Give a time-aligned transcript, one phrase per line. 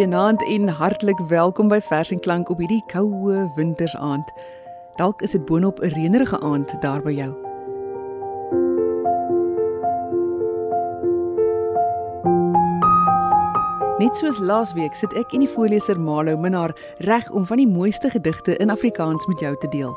[0.00, 4.30] Goeienaand en hartlik welkom by Vers en Klank op hierdie koue wintersaand.
[4.96, 7.28] Dalk is dit boonop 'n reënerige aand daar by jou.
[13.98, 18.10] Net soos laasweek sit ek en die voorleser Malo Minnar reg om van die mooiste
[18.10, 19.96] gedigte in Afrikaans met jou te deel.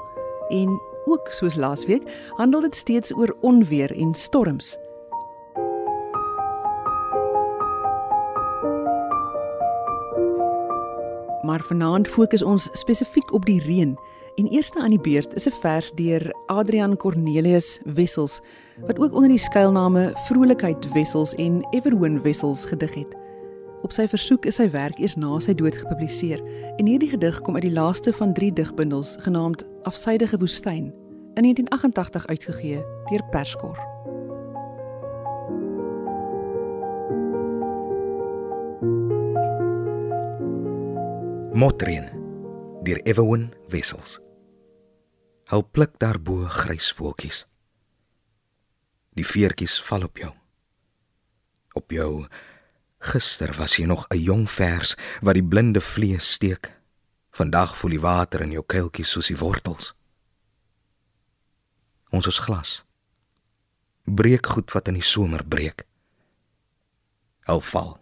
[0.50, 2.04] En ook soos laasweek
[2.36, 4.83] handel dit steeds oor onweer en storms.
[11.44, 13.98] Maar vanaand fokus ons spesifiek op die reën.
[14.36, 18.42] En eerste aan die beurt is 'n vers deur Adrian Cornelius Wessels
[18.88, 23.16] wat ook onder die skuilname Vrolikheid Wessels en Everhoon Wessels gedig het.
[23.82, 26.42] Op sy versoek is sy werk eers na sy dood gepubliseer
[26.78, 30.94] en hierdie gedig kom uit die laaste van 3 digbundels genaamd Afsydige woestyn
[31.36, 33.92] in 1988 uitgegee deur Perskor.
[41.54, 42.09] Motreen
[42.82, 44.16] deur Evelyn Wessels.
[45.52, 47.44] Hou pluk daarbo grys voeltjies.
[49.14, 50.32] Die veertjies val op jou.
[51.78, 52.26] Op jou
[53.06, 56.73] Gister was jy nog 'n jong vers wat die blinde vlees steek.
[57.32, 59.94] Vandag voel die water in jou keeltjies soos die wortels.
[62.10, 62.84] Ons is glas.
[64.06, 65.86] Breek goed wat in die somer breek.
[67.45, 68.00] Al val.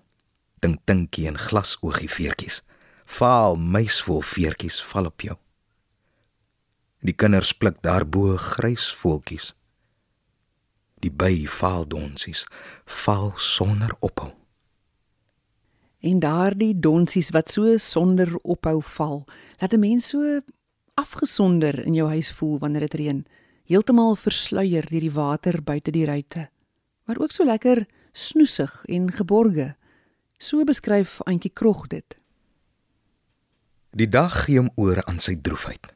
[0.60, 2.64] Dink dinkie en glas oogie veertjies.
[3.12, 5.38] Vaal meisvol veertjies val op jou.
[7.02, 9.54] Die kinders pluk daarbo grys voeltjies.
[11.02, 12.46] Die by vaal donsies
[12.86, 14.32] val sonder ophou
[16.02, 19.24] en daardie donsies wat so sonder ophou val,
[19.62, 20.42] laat 'n mens so
[20.96, 23.26] afgesonder in jou huis voel wanneer dit reën,
[23.66, 26.50] heeltemal versluier deur die water buite die ruitte,
[27.06, 29.76] maar ook so lekker snoesig en geborge.
[30.38, 32.21] So beskryf Antjie Krog dit.
[33.92, 35.90] Die dag gee hom oor aan sy droefheid.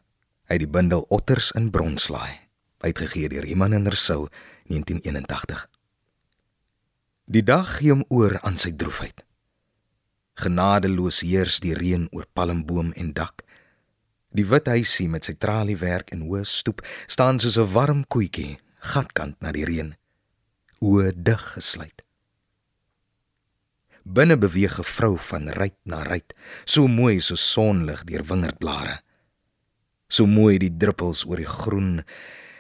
[0.52, 2.42] Uit die bundel Otters in Bronslaai,
[2.84, 4.28] uitgegee deur Iman en Rousseau
[4.68, 5.62] 1981.
[7.32, 9.24] Die dag gee hom oor aan sy droefheid.
[10.44, 13.46] Genadeloos heers die reën oor palmboom en dak.
[14.36, 18.60] Die wit huisie met sy traliewerk en hoë stoep staan soos 'n warm koetjie,
[18.92, 19.96] gatkant na die reën,
[20.84, 22.05] oë dig gesluit.
[24.06, 26.34] Binne beweeg 'n vrou van ruit na ruit,
[26.66, 29.02] so mooi so sonlig deur wingerdblare.
[30.08, 32.04] So mooi die druppels oor die groen,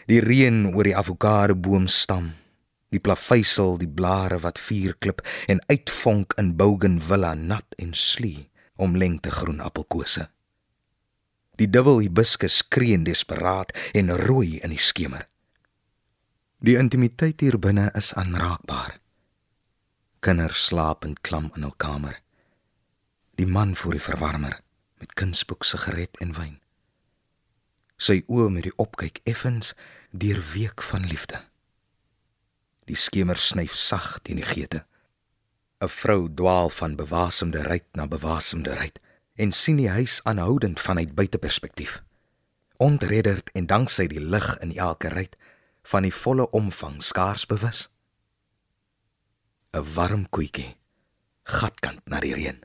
[0.07, 2.33] die reën oor die avokado boomstam
[2.95, 8.47] die plaveisel, die blare wat vuur klip en uitvonk in bougainvillea nat en slie
[8.79, 10.27] om lengtegroen appelkose.
[11.59, 15.27] Die dubbel hibiscus skree desperaat en rooi in die skemer.
[16.65, 18.97] Die intimiteit hier binne is aanraakbaar.
[20.25, 22.15] Kinders slaap en klam in hul kamer.
[23.37, 24.55] Die man voor die verwarmer
[24.97, 26.55] met kunsboek sigaret en wyn.
[28.01, 29.75] Sy oë met die opkyk effens
[30.09, 31.43] deur week van liefde.
[32.89, 34.81] Die skemer snyf sag teen die geete.
[35.85, 38.97] 'n Vrou dwaal van bewasemde ryt na bewasemde ryt
[39.37, 42.01] en sien die huis aanhoudend vanuit buiteperspektief.
[42.77, 45.37] Ontredderd en danksy die lig in elke ryt
[45.83, 47.89] van die volle omvang skaars bewus.
[49.75, 50.69] 'n Warm koetjie
[51.43, 52.61] gatkant na die reën.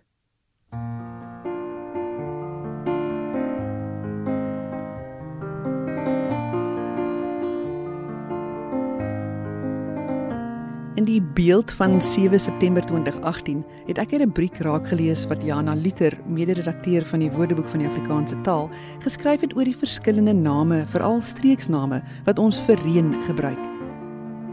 [10.95, 15.75] In die beeld van 7 September 2018 het ek 'n rubriek raak gelees wat Jana
[15.75, 18.71] Luther, mede-redakteur van die Woordeboek van die Afrikaanse taal,
[19.03, 23.80] geskryf het oor die verskillende name, veral streeksname wat ons vir reën gebruik.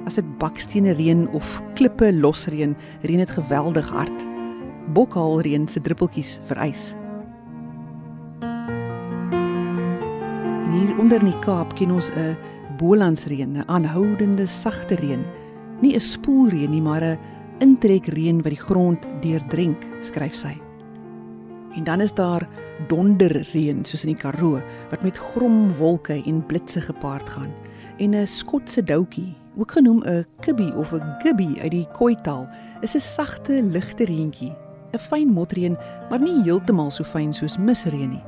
[0.07, 4.23] As dit bakstene reën of klippe losreën, reën dit geweldig hard.
[4.95, 6.94] Bokhaalreën se druppeltjies vereis.
[10.71, 12.38] Hier onder in die Kaap ken ons 'n
[12.77, 15.25] Bolandsreën, 'n aanhoudende sagte reën
[15.81, 17.19] nie 'n spoelreën nie, maar 'n
[17.59, 20.57] intrekreën wat die grond deurdrink, skryf sy.
[21.75, 22.48] En dan is daar
[22.88, 27.54] donderreën soos in die Karoo wat met grom wolke en blitse gepaard gaan
[27.98, 32.48] en 'n skotse doutjie, ook genoem 'n kibby of 'n gibby uit die Khoitaal,
[32.81, 34.56] is 'n sagte ligte reentjie,
[34.94, 35.77] 'n fyn motreën,
[36.09, 38.24] maar nie heeltemal so fyn soos misreën nie.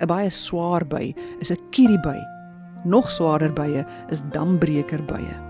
[0.00, 2.22] 'n baie swaar by is 'n kiribui.
[2.84, 5.47] Nog swaarder bye is dambreker bye.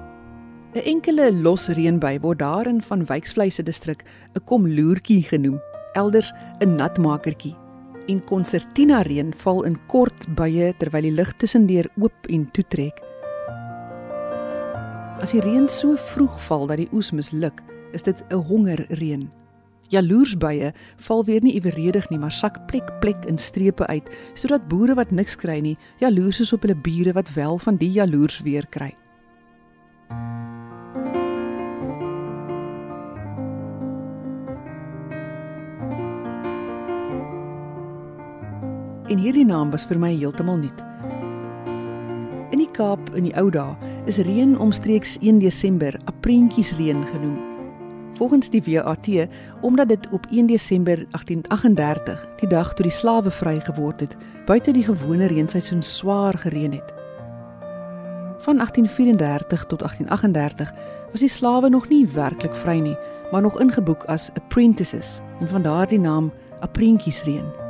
[0.76, 4.04] 'n Enkele los reënbui word daarin van Wyksvlei se distrik
[4.36, 5.60] 'n komloertjie genoem,
[5.94, 7.56] elders 'n natmakertjie.
[8.08, 13.00] En konsertina reën val in kort buie terwyl die lug tussendeur oop en toetrek.
[15.20, 17.62] As die reën so vroeg val dat die oes misluk,
[17.92, 19.30] is dit 'n hongerreën.
[19.88, 24.94] Jaloersbuie val weer nie eweredig nie, maar sak plek plek in strepe uit sodat boere
[24.94, 28.66] wat niks kry nie, jaloers is op hulle bure wat wel van die jaloers weer
[28.66, 28.94] kry.
[39.08, 40.80] En hierdie naam was vir my heeltemal nuut.
[42.52, 43.76] In die Kaap in die ou dae
[44.08, 47.38] is reën omstreeks 1 Desember apreentjiesreën genoem.
[48.18, 49.08] Volgens die WAT
[49.60, 54.16] omdat dit op 1 Desember 1838, die dag toe die slawe vry geword het,
[54.46, 56.92] buite die gewone reenseisoen swaar gereën het.
[58.44, 60.74] Van 1834 tot 1838
[61.10, 62.96] was die slawe nog nie werklik vry nie,
[63.32, 67.67] maar nog ingeboek as apprentices en van daardie naam apreentjiesreën.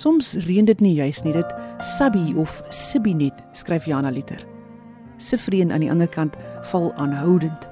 [0.00, 1.50] Soms reën dit nie juis nie, dit
[1.84, 4.40] sabbi of sibbi net, skryf Jana Liter.
[5.20, 6.38] Sifreen aan die ander kant
[6.70, 7.66] val aanhoudend.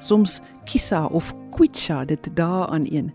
[0.00, 0.38] Soms
[0.70, 3.10] kisa of kwitcha dit daar aan een.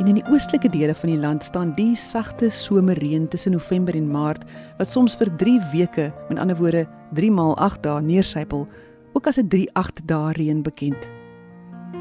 [0.00, 4.08] En in die oostelike dele van die land staan die sagte somerreën tussen November en
[4.08, 4.46] Maart
[4.78, 8.64] wat soms vir 3 weke, met ander woorde 3 maal 8 dae neersypel,
[9.12, 11.10] ook as 'n 3-8 dae reën bekend.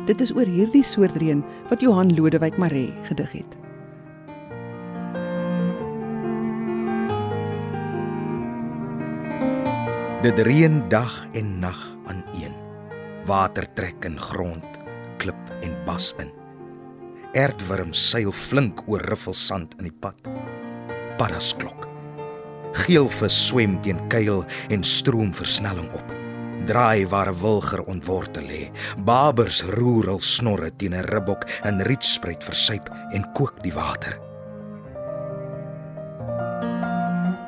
[0.07, 3.60] Dit is oor hierdie soort reën wat Johan Lodewyk Maree gedig het.
[10.21, 12.53] Dit reën dag en nag aan een.
[13.25, 14.77] Water trek in grond,
[15.18, 16.29] klip en bas in.
[17.33, 20.19] Erdwurm seil flink oor riffelsand in die pad.
[21.18, 21.88] Paddas klok.
[22.83, 26.13] Geelvis swem teen kuil en stroom versnelling op.
[26.69, 28.69] Draai waar 'n wilger ontwortel lê.
[28.97, 34.19] Babers roer hul snorre teen 'n ribbok en rietspruit versuip en kook die water.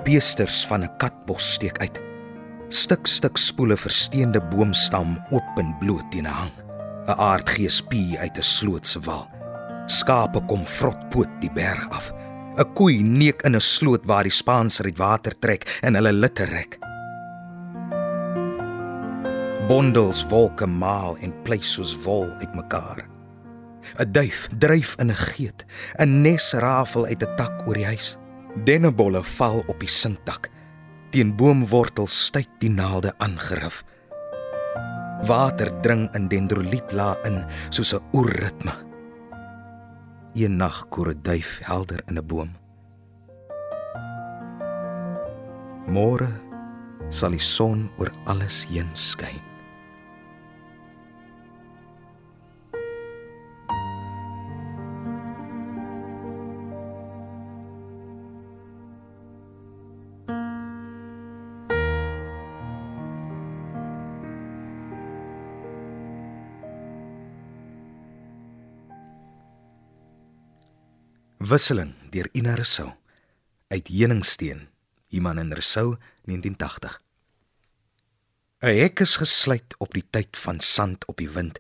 [0.04, 2.13] Beesters van 'n katbos steek uit
[2.70, 6.52] stuk stuk spoele versteende boomstam oop en bloot teen 'n hang.
[7.08, 9.28] 'n Aardgees pie uit 'n sloot se wal.
[9.88, 12.12] Skape kom vrotpoot die berg af.
[12.58, 16.46] 'n Koei neek in 'n sloot waar die spaanser uit water trek en hulle litte
[16.46, 16.80] rek.
[19.68, 23.08] Bondels wolke maal en pleis soos wol uitmekaar.
[24.00, 25.66] 'n Duif dryf in 'n geet,
[26.00, 28.18] 'n nes rafel uit 'n tak oor die huis.
[28.66, 30.53] Dennebolle val op die sinkdak
[31.14, 33.84] teen boomwortels styt die naalde aangerif.
[35.30, 38.74] Water dring in dendrolietla in soos 'n oerritme.
[40.34, 42.52] Een nag koor 'n duif helder in 'n boom.
[45.88, 46.32] Môre
[47.10, 49.53] sal die son oor alles heen skyn.
[71.44, 72.94] Wisseling deur Ina Rousseau
[73.68, 74.70] uit Heningsteen,
[75.12, 77.02] Iman in Rousseau 1980.
[78.62, 81.60] 'n Hek is gesluit op die tyd van sand op die wind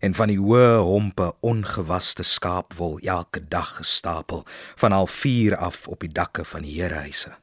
[0.00, 4.46] en van die hoë hompe ongewaste skaapwol elke dag gestapel
[4.80, 7.36] van al 4 af op die dakke van die herehuise.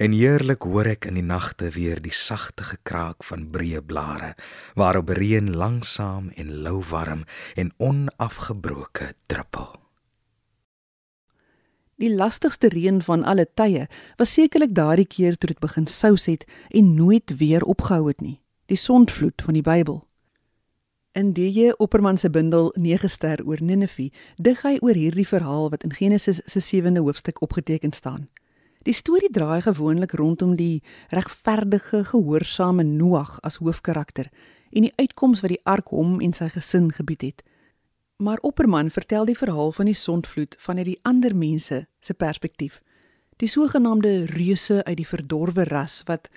[0.00, 4.32] En heerlik hoor ek in die nagte weer die sagte gekraak van breë blare
[4.74, 9.83] waarop reën langsaam en lou warm en onafgebroke druppel.
[11.96, 13.86] Die lastigste reën van alle tye
[14.16, 18.40] was sekerlik daardie keer toe dit begin sous het en nooit weer opgehou het nie.
[18.66, 20.02] Die sondvloed van die Bybel.
[21.14, 25.84] In die Opperman se bundel 9 ster oor Ninive, dig hy oor hierdie verhaal wat
[25.86, 28.28] in Genesis se 7de hoofstuk opgeteken staan.
[28.82, 34.26] Die storie draai gewoonlik rondom die regverdige, gehoorsame Noag as hoofkarakter
[34.72, 37.44] en die uitkoms wat die ark hom en sy gesin gebied het.
[38.24, 42.80] Maar Opperman vertel die verhaal van die sondvloed vanuit die ander mense se perspektief.
[43.36, 46.30] Die sogenaamde reuse uit die verdorwe ras wat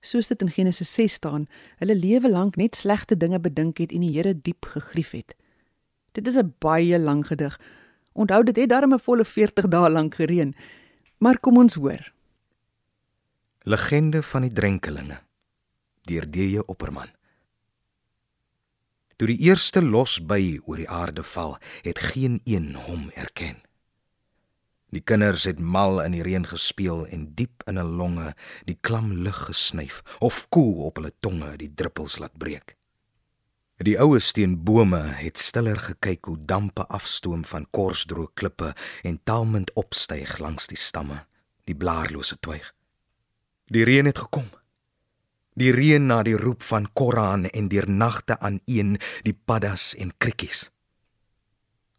[0.00, 1.44] soos dit in Genesis 6 staan,
[1.82, 5.36] hulle lewe lank net slegte dinge bedink het en die Here diep gegrief het.
[6.16, 7.60] Dit is 'n baie lang gedig.
[8.12, 10.54] Onthou dit het darm 'n volle 40 dae lank gereën.
[11.18, 12.12] Maar kom ons hoor.
[13.62, 15.20] Legende van die drenkelinge
[16.02, 16.58] deur D.J.
[16.66, 17.08] Opperman
[19.16, 23.60] Toe die eerste losby oor die aarde val, het geen een hom erken.
[24.94, 29.12] Die kinders het mal in die reën gespeel en diep in 'n longe die klam
[29.12, 32.76] lug gesnyf of koel op hulle tonge die druppels laat breek.
[33.82, 39.72] Die oues teen bome het stiller gekyk hoe dampe afstoom van korsdroë klippe en talmend
[39.74, 41.26] opstyg langs die stamme,
[41.64, 42.74] die blaarlose twyg.
[43.66, 44.46] Die reën het gekom.
[45.54, 50.10] Die reën na die roep van Koran en deur nagte aan een die paddas en
[50.18, 50.70] krikkies.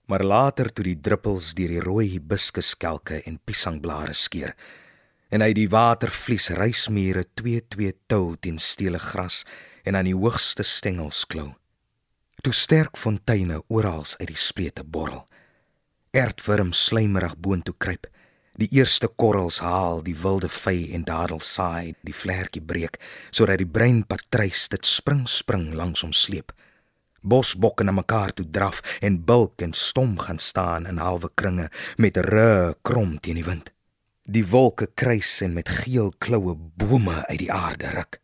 [0.05, 4.51] Maar later toe die druppels deur die rooi hibiskuskelke en piesangblare skeur
[5.33, 9.43] en uit die watervlies reismure twee twee tou teen stele gras
[9.83, 11.49] en aan die hoogste stengels klou.
[12.43, 15.25] Toe sterk fonteine oral uit die splete borrel.
[16.13, 18.07] Erdwurm slijmerig boontoe kruip.
[18.55, 23.67] Die eerste korrels haal die wilde vy en dadel saai, die vlekkie breek sodat die
[23.67, 26.53] brein patruis dit spring spring langs hom sleep.
[27.19, 31.67] Bosbokke na mekaar toe draf en bulk en stom gaan staan in halwe kringe
[31.99, 33.73] met ru krom teen die wind.
[34.23, 38.21] Die wolke kruis en met geel kloue bome uit die aarde ruk.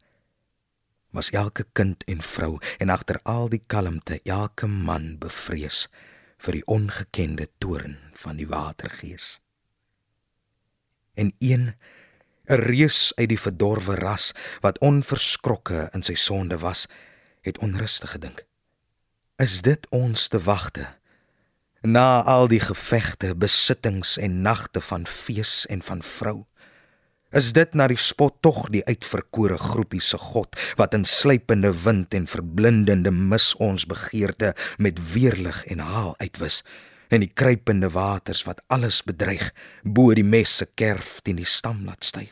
[1.12, 5.90] Was elke kind en vrou en agter al die kalmte elke man bevrees
[6.40, 9.42] vir die ongekende toorn van die watergees
[11.14, 11.76] en een
[12.52, 16.88] 'n reus uit die verdorwe ras wat onverskrokke in sy sonde was,
[17.42, 18.46] het onrustig gedink.
[19.36, 20.88] Is dit ons te wagte?
[21.82, 26.46] Na al die gevegte, besittings en nagte van fees en van vrou,
[27.32, 32.14] is dit na die spot tog die uitverkore groepie se god wat in sluipende wind
[32.14, 36.62] en verblindende mis ons begeerte met weerlig en haal uitwis
[37.12, 39.50] en die kruipende waters wat alles bedreig
[39.84, 42.32] bo die mes se kerf teen die stam laat styg.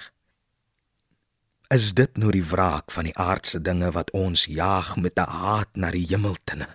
[1.70, 5.70] Is dit nou die wraak van die aardse dinge wat ons jaag met 'n haat
[5.76, 6.70] na die hemeltinne?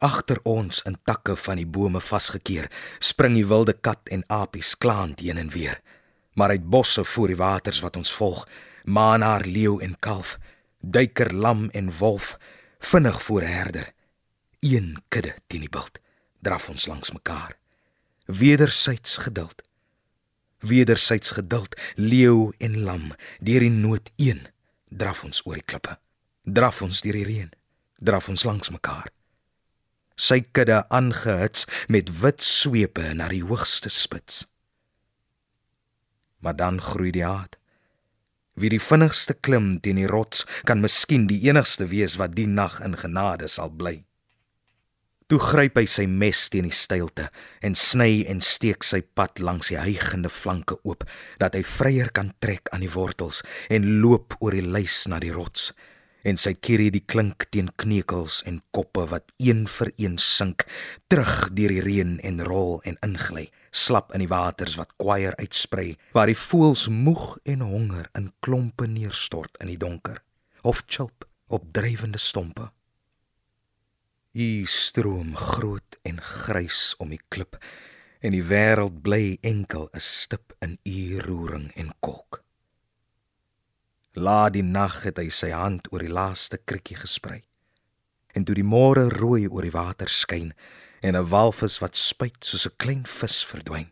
[0.00, 5.20] Agter ons in takke van die bome vasgekeer, spring die wilde kat en apies klaand
[5.20, 5.80] heen en weer.
[6.34, 8.48] Maar uit bosse voor die waters wat ons volg,
[8.84, 10.38] maanaar leeu en kalf,
[10.80, 12.38] duiker lam en wolf,
[12.78, 13.92] vinnig voor herder,
[14.60, 16.00] een kudde teen die bult
[16.40, 17.56] draf ons langs mekaar.
[18.26, 19.62] Wedersyds geduld.
[20.60, 24.44] Wedersyds geduld, leeu en lam, deur die nood een,
[24.88, 25.96] draf ons oor die klippe.
[26.44, 27.50] Draf ons deur die reën,
[27.96, 29.08] draf ons langs mekaar.
[30.20, 34.44] Sy kudde aangehits met wit swepe na die hoogste spits.
[36.44, 37.56] Maar dan groei die haat.
[38.60, 42.80] Wie die vinnigste klim teen die rots, kan miskien die enigste wees wat die nag
[42.84, 44.02] in genade sal bly.
[45.30, 47.28] Toe gryp hy sy mes teen die steilte
[47.62, 51.04] en sny en steek sy pad langs die hygende flanke oop
[51.38, 53.38] dat hy vryer kan trek aan die wortels
[53.70, 55.68] en loop oor die lys na die rots.
[56.26, 60.66] En sy kierie die klink teen kneukels en koppe wat een vir een sink
[61.06, 65.94] terug deur die reën en rol en ingly slap in die waters wat kwaier uitsprei
[66.18, 70.18] waar die voëls moeg en honger in klompe neerstort in die donker
[70.66, 71.22] of chilp
[71.54, 72.72] op drywende stompe
[74.30, 77.56] U stroom groot en grys om die klip
[78.22, 82.44] en die wêreld bly enkel 'n stip in u roering en kolk.
[84.14, 87.42] Laat die nag het hy sy hand oor die laaste krikkie gesprei.
[88.32, 90.54] En toe die môre rooi oor die water skyn
[91.02, 93.90] en 'n walvis wat spuit soos 'n klein vis verdwyn,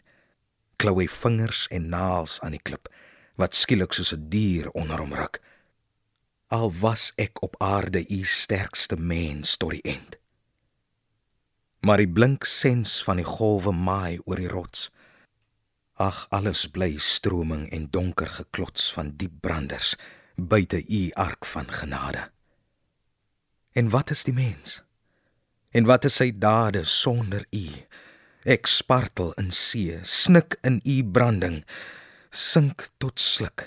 [0.76, 2.88] klou hy vingers en naels aan die klip
[3.34, 5.40] wat skielik soos 'n dier onder hom ruk.
[6.46, 10.17] Al was ek op aarde u sterkste mens tot die eind
[11.88, 14.90] maar die blink sens van die golwe maai oor die rots.
[15.96, 19.94] Ag, alles bly stroming en donker geklots van diep branders
[20.36, 22.26] buite u ark van genade.
[23.72, 24.82] En wat is die mens?
[25.72, 27.64] En wat is sy dade sonder u?
[28.44, 31.62] Ek spartel in see, snik in u branding,
[32.30, 33.64] sink tot sluk.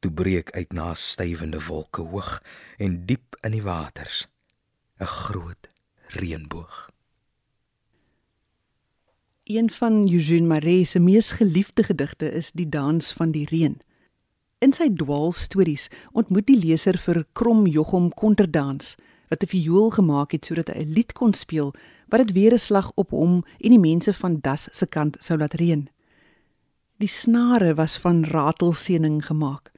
[0.00, 2.38] Toe breek uit na stywende wolke hoog
[2.80, 4.24] en diep in die waters
[4.98, 5.67] 'n groot
[6.18, 6.90] reënboog.
[9.48, 13.78] Een van Eugene Maree se mees geliefde gedigte is Die dans van die reën.
[14.58, 18.96] In sy dwaal stories ontmoet die leser vir Krom Jochom konterdans
[19.28, 21.72] wat 'n viool gemaak het sodat hy 'n lied kon speel
[22.08, 25.38] wat dit weer 'n slag op hom en die mense van Das se kant sou
[25.38, 25.88] laat reën.
[26.98, 29.72] Die snare was van ratelseëning gemaak.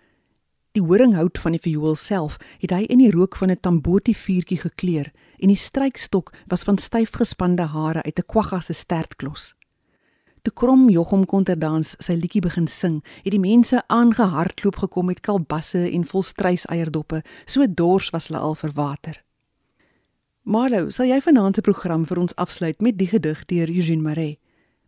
[0.73, 4.59] Die horinghout van die viool self het hy in die rook van 'n tamboti vuurtjie
[4.59, 9.55] gekleur en die strykstok was van styf gespande hare uit 'n kwagga se stertklos.
[10.43, 15.83] Toe krom Jochum konterdans sy liedjie begin sing, het die mense aangehardloop gekom met kalbasse
[15.91, 19.25] en vol struiseiendoppe, so dors was hulle al vir water.
[20.43, 24.39] Marlo, sal jy vanaand se program vir ons afsluit met die gedig deur Eugene Maree?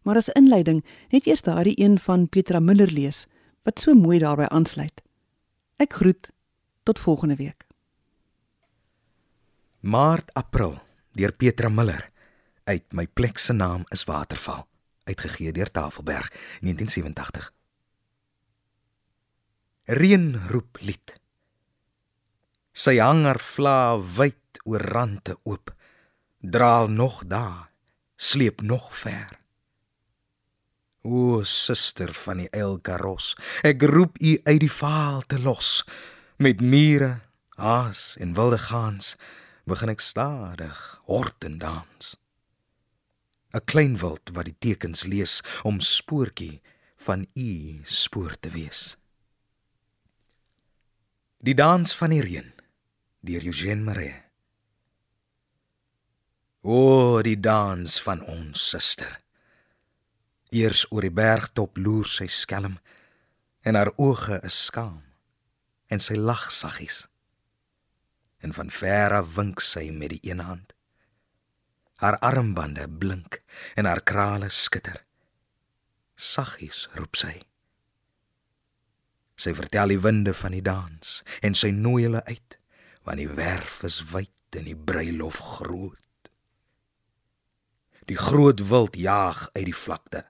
[0.02, 0.80] Maar as inleiding,
[1.12, 3.26] net eers daardie een van Petra Müller lees
[3.62, 5.02] wat so mooi daarbey aansluit.
[5.76, 6.32] Ek groet
[6.82, 7.66] tot volgende week.
[9.83, 10.77] Maart April
[11.11, 12.11] deur Petra Miller.
[12.65, 14.69] Uit my plek se naam is Waterval
[15.11, 16.29] uitgegee deur Tafelberg
[16.61, 17.51] 1987
[19.85, 21.17] Reën roep lied.
[22.71, 25.75] Sy hang haar vla wyd oor rande oop.
[26.39, 27.73] Draal nog daar
[28.15, 29.35] sleep nog ver.
[31.03, 33.35] O suster van die eilkaros
[33.67, 35.83] ek roep u uit die vaal te los.
[36.39, 37.17] Met mure
[37.59, 39.17] haas en wilde gaans
[39.69, 42.16] begin ek stadig hort en dans.
[43.52, 46.62] 'n klein wild wat die tekens lees om spoortjie
[46.97, 48.97] van u spoor te wees.
[51.38, 52.52] Die dans van die reën
[53.21, 54.23] deur Eugene Maree
[56.62, 59.19] o die dans van ons suster
[60.54, 62.76] eers oor die bergtop loer sy skelm
[63.66, 65.02] en haar oë is skaam
[65.90, 67.02] en sy lag saggies
[68.42, 70.75] en van ver af wink sy met die een hand.
[72.02, 73.42] Haar armbande blink
[73.78, 75.04] en haar krale skitter.
[76.18, 77.37] Saggies roep sy.
[79.38, 82.58] Sy vertel die winde van die dans en sy nooi hulle uit
[83.02, 85.99] want die werf is wyd en die bruilof groot.
[88.11, 90.25] Die groot wild jaag uit die vlakte.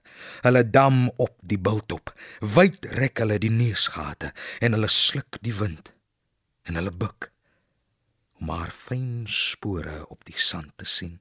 [0.45, 2.13] Hulle dam op die biltop.
[2.39, 5.93] Wyd rek hulle die neusgate en hulle sluk die wind.
[6.69, 7.32] En hulle buig
[8.43, 11.19] maar fyn spore op die sand te sien.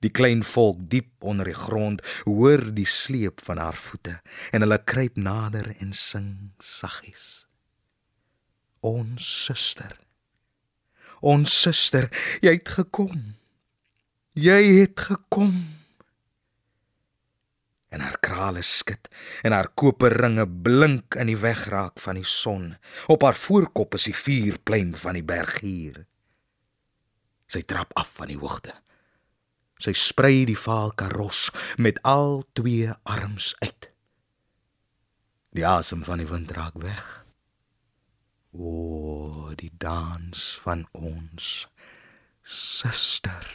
[0.00, 4.80] Die klein volk diep onder die grond hoor die sleep van haar voete en hulle
[4.84, 6.30] kruip nader en sing
[6.64, 7.44] saggies.
[8.80, 9.98] Ons suster.
[11.20, 12.08] Ons suster,
[12.40, 13.36] jy het gekom.
[14.32, 15.79] Jy het gekom
[17.90, 19.10] en haar krale skud
[19.46, 22.76] en haar koperringe blink in die wegraak van die son.
[23.10, 26.04] Op haar voorkop is die vuurplein van die bergier.
[27.50, 28.76] Sy trap af van die hoogte.
[29.80, 31.48] Sy sprei die vaal karos
[31.80, 33.88] met al twee arms uit.
[35.56, 37.06] Die asem van die wind raak weg.
[38.54, 41.66] O, die dans van ons
[42.42, 43.46] suster.